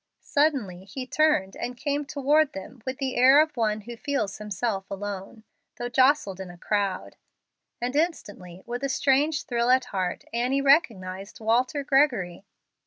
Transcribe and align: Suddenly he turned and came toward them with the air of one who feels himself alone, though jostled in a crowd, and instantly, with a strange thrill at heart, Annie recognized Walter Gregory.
Suddenly 0.23 0.85
he 0.85 1.05
turned 1.05 1.55
and 1.55 1.77
came 1.77 2.05
toward 2.05 2.53
them 2.53 2.81
with 2.87 2.97
the 2.97 3.15
air 3.15 3.39
of 3.39 3.55
one 3.55 3.81
who 3.81 3.95
feels 3.95 4.39
himself 4.39 4.89
alone, 4.89 5.43
though 5.77 5.89
jostled 5.89 6.39
in 6.39 6.49
a 6.49 6.57
crowd, 6.57 7.17
and 7.79 7.95
instantly, 7.95 8.63
with 8.65 8.83
a 8.83 8.89
strange 8.89 9.43
thrill 9.43 9.69
at 9.69 9.85
heart, 9.93 10.23
Annie 10.33 10.59
recognized 10.59 11.39
Walter 11.39 11.83
Gregory. 11.83 12.47